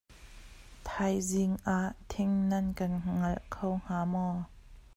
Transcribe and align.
Thaizing 0.87 1.53
ah 1.75 1.89
thing 2.09 2.33
nan 2.49 2.65
kan 2.77 2.91
ngalh 3.17 3.41
kho 3.53 3.69
hnga 3.85 3.99
maw? 4.11 4.35